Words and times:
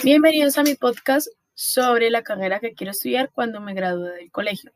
Bienvenidos 0.00 0.58
a 0.58 0.64
mi 0.64 0.74
podcast 0.74 1.28
sobre 1.54 2.10
la 2.10 2.22
carrera 2.22 2.58
que 2.58 2.72
quiero 2.72 2.90
estudiar 2.90 3.30
cuando 3.30 3.60
me 3.60 3.72
gradúe 3.72 4.06
del 4.06 4.32
colegio, 4.32 4.72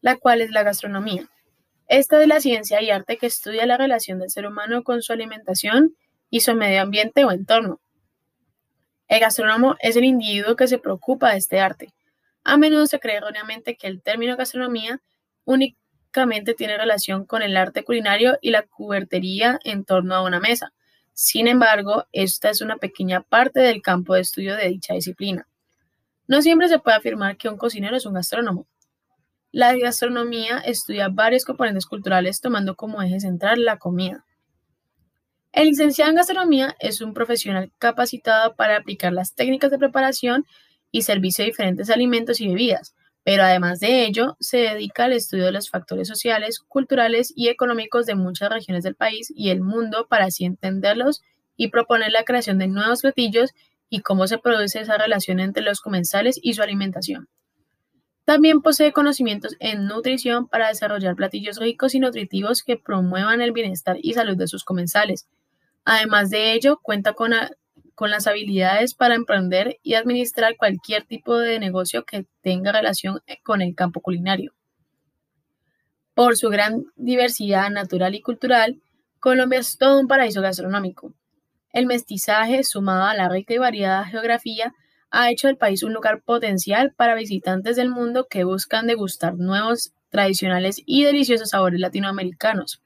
la 0.00 0.16
cual 0.16 0.40
es 0.40 0.52
la 0.52 0.62
gastronomía. 0.62 1.28
Esta 1.86 2.22
es 2.22 2.28
la 2.28 2.40
ciencia 2.40 2.80
y 2.80 2.90
arte 2.90 3.18
que 3.18 3.26
estudia 3.26 3.66
la 3.66 3.76
relación 3.76 4.20
del 4.20 4.30
ser 4.30 4.46
humano 4.46 4.82
con 4.82 5.02
su 5.02 5.12
alimentación 5.12 5.94
y 6.30 6.40
su 6.40 6.54
medio 6.54 6.80
ambiente 6.80 7.26
o 7.26 7.30
entorno. 7.30 7.78
El 9.08 9.20
gastrónomo 9.20 9.76
es 9.80 9.96
el 9.96 10.04
individuo 10.04 10.56
que 10.56 10.68
se 10.68 10.78
preocupa 10.78 11.32
de 11.32 11.38
este 11.38 11.60
arte. 11.60 11.92
A 12.42 12.56
menudo 12.56 12.86
se 12.86 13.00
cree 13.00 13.16
erróneamente 13.16 13.76
que 13.76 13.88
el 13.88 14.00
término 14.00 14.34
gastronomía 14.34 15.02
únicamente 15.44 16.54
tiene 16.54 16.78
relación 16.78 17.26
con 17.26 17.42
el 17.42 17.54
arte 17.58 17.84
culinario 17.84 18.38
y 18.40 18.50
la 18.50 18.62
cubertería 18.62 19.58
en 19.62 19.84
torno 19.84 20.14
a 20.14 20.22
una 20.22 20.40
mesa 20.40 20.72
sin 21.14 21.46
embargo, 21.46 22.06
esta 22.12 22.50
es 22.50 22.60
una 22.60 22.76
pequeña 22.76 23.22
parte 23.22 23.60
del 23.60 23.82
campo 23.82 24.14
de 24.14 24.20
estudio 24.20 24.56
de 24.56 24.68
dicha 24.68 24.94
disciplina. 24.94 25.46
No 26.26 26.42
siempre 26.42 26.68
se 26.68 26.80
puede 26.80 26.96
afirmar 26.96 27.36
que 27.36 27.48
un 27.48 27.56
cocinero 27.56 27.96
es 27.96 28.04
un 28.04 28.14
gastrónomo. 28.14 28.66
La 29.52 29.76
gastronomía 29.76 30.58
estudia 30.58 31.08
varios 31.08 31.44
componentes 31.44 31.86
culturales 31.86 32.40
tomando 32.40 32.74
como 32.74 33.00
eje 33.00 33.20
central 33.20 33.64
la 33.64 33.78
comida. 33.78 34.24
El 35.52 35.68
licenciado 35.68 36.10
en 36.10 36.16
gastronomía 36.16 36.74
es 36.80 37.00
un 37.00 37.14
profesional 37.14 37.70
capacitado 37.78 38.56
para 38.56 38.76
aplicar 38.76 39.12
las 39.12 39.36
técnicas 39.36 39.70
de 39.70 39.78
preparación 39.78 40.44
y 40.90 41.02
servicio 41.02 41.44
de 41.44 41.50
diferentes 41.50 41.90
alimentos 41.90 42.40
y 42.40 42.48
bebidas, 42.48 42.96
pero 43.24 43.42
además 43.42 43.80
de 43.80 44.04
ello, 44.04 44.36
se 44.38 44.58
dedica 44.58 45.04
al 45.04 45.14
estudio 45.14 45.46
de 45.46 45.52
los 45.52 45.70
factores 45.70 46.06
sociales, 46.06 46.60
culturales 46.60 47.32
y 47.34 47.48
económicos 47.48 48.04
de 48.04 48.14
muchas 48.14 48.50
regiones 48.50 48.84
del 48.84 48.94
país 48.94 49.32
y 49.34 49.48
el 49.48 49.62
mundo 49.62 50.06
para 50.08 50.26
así 50.26 50.44
entenderlos 50.44 51.22
y 51.56 51.68
proponer 51.68 52.12
la 52.12 52.24
creación 52.24 52.58
de 52.58 52.66
nuevos 52.66 53.00
platillos 53.00 53.52
y 53.88 54.00
cómo 54.00 54.26
se 54.26 54.38
produce 54.38 54.80
esa 54.80 54.98
relación 54.98 55.40
entre 55.40 55.62
los 55.62 55.80
comensales 55.80 56.38
y 56.42 56.52
su 56.52 56.62
alimentación. 56.62 57.28
También 58.26 58.60
posee 58.60 58.92
conocimientos 58.92 59.56
en 59.58 59.86
nutrición 59.86 60.48
para 60.48 60.68
desarrollar 60.68 61.14
platillos 61.14 61.58
ricos 61.58 61.94
y 61.94 62.00
nutritivos 62.00 62.62
que 62.62 62.76
promuevan 62.76 63.40
el 63.40 63.52
bienestar 63.52 63.96
y 64.02 64.14
salud 64.14 64.36
de 64.36 64.48
sus 64.48 64.64
comensales. 64.64 65.28
Además 65.84 66.30
de 66.30 66.52
ello, 66.52 66.78
cuenta 66.82 67.12
con 67.12 67.32
con 67.94 68.10
las 68.10 68.26
habilidades 68.26 68.94
para 68.94 69.14
emprender 69.14 69.78
y 69.82 69.94
administrar 69.94 70.56
cualquier 70.56 71.04
tipo 71.04 71.38
de 71.38 71.58
negocio 71.58 72.04
que 72.04 72.26
tenga 72.42 72.72
relación 72.72 73.20
eh, 73.26 73.38
con 73.42 73.62
el 73.62 73.74
campo 73.74 74.00
culinario. 74.00 74.52
Por 76.14 76.36
su 76.36 76.48
gran 76.48 76.84
diversidad 76.96 77.70
natural 77.70 78.14
y 78.14 78.20
cultural, 78.20 78.80
Colombia 79.18 79.60
es 79.60 79.78
todo 79.78 79.98
un 79.98 80.06
paraíso 80.06 80.42
gastronómico. 80.42 81.12
El 81.72 81.86
mestizaje, 81.86 82.62
sumado 82.62 83.04
a 83.04 83.14
la 83.14 83.28
rica 83.28 83.54
y 83.54 83.58
variada 83.58 84.04
geografía, 84.04 84.72
ha 85.10 85.30
hecho 85.30 85.46
del 85.46 85.56
país 85.56 85.82
un 85.82 85.92
lugar 85.92 86.22
potencial 86.22 86.92
para 86.92 87.14
visitantes 87.14 87.76
del 87.76 87.88
mundo 87.88 88.26
que 88.28 88.44
buscan 88.44 88.86
degustar 88.86 89.34
nuevos, 89.34 89.92
tradicionales 90.10 90.82
y 90.86 91.04
deliciosos 91.04 91.50
sabores 91.50 91.80
latinoamericanos. 91.80 92.82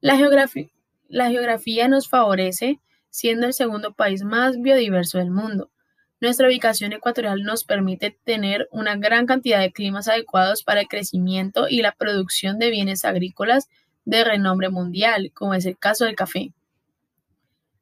La 0.00 0.16
geografía, 0.16 0.68
la 1.08 1.28
geografía 1.30 1.88
nos 1.88 2.08
favorece 2.08 2.80
siendo 3.12 3.46
el 3.46 3.52
segundo 3.52 3.92
país 3.92 4.24
más 4.24 4.58
biodiverso 4.60 5.18
del 5.18 5.30
mundo. 5.30 5.70
Nuestra 6.18 6.48
ubicación 6.48 6.94
ecuatorial 6.94 7.42
nos 7.42 7.62
permite 7.62 8.16
tener 8.24 8.68
una 8.72 8.96
gran 8.96 9.26
cantidad 9.26 9.60
de 9.60 9.70
climas 9.70 10.08
adecuados 10.08 10.64
para 10.64 10.80
el 10.80 10.88
crecimiento 10.88 11.68
y 11.68 11.82
la 11.82 11.92
producción 11.92 12.58
de 12.58 12.70
bienes 12.70 13.04
agrícolas 13.04 13.68
de 14.06 14.24
renombre 14.24 14.70
mundial, 14.70 15.30
como 15.34 15.52
es 15.52 15.66
el 15.66 15.76
caso 15.76 16.06
del 16.06 16.16
café. 16.16 16.52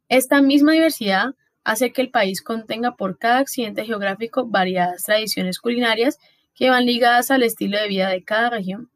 Esta 0.09 0.43
misma 0.43 0.73
diversidad 0.73 1.35
hace 1.63 1.93
que 1.93 2.03
el 2.03 2.11
país 2.11 2.43
contenga 2.43 2.97
por 2.97 3.17
cada 3.17 3.39
accidente 3.39 3.85
geográfico 3.85 4.47
variadas 4.47 5.05
tradiciones 5.05 5.61
culinarias 5.61 6.19
que 6.55 6.71
van 6.71 6.87
ligadas 6.87 7.31
al 7.31 7.45
estilo 7.45 7.79
de 7.79 7.87
vida 7.87 8.09
de 8.09 8.25
cada 8.25 8.51
región. 8.51 8.91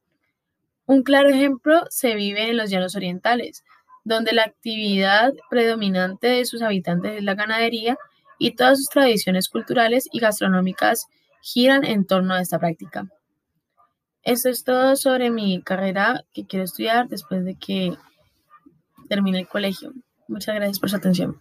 Un 0.85 1.05
claro 1.05 1.29
ejemplo 1.29 1.85
se 1.91 2.17
vive 2.17 2.51
en 2.51 2.57
los 2.57 2.71
llanos 2.71 2.97
orientales, 2.97 3.63
donde 4.05 4.33
la 4.33 4.43
actividad 4.43 5.33
predominante 5.51 6.29
de 6.29 6.45
sus 6.45 6.63
habitantes 6.63 7.19
es 7.19 7.25
la 7.25 7.35
ganadería 7.35 7.97
y 8.39 8.55
todas 8.55 8.79
sus 8.79 8.89
tradiciones 8.89 9.49
culturales 9.49 10.09
y 10.13 10.21
gastronómicas 10.21 11.07
giran 11.41 11.85
en 11.85 12.07
torno 12.07 12.35
a 12.35 12.41
esta 12.41 12.59
práctica. 12.59 13.07
Esto 14.23 14.49
es 14.49 14.65
todo 14.65 14.97
sobre 14.97 15.31
mi 15.31 15.63
carrera 15.63 16.25
que 16.33 16.47
quiero 16.47 16.65
estudiar 16.65 17.09
después 17.09 17.45
de 17.45 17.57
que 17.57 17.95
termine 19.09 19.41
el 19.41 19.49
colegio. 19.49 19.93
Muchas 20.29 20.55
gracias 20.55 20.79
por 20.79 20.91
su 20.91 20.97
atención. 20.97 21.41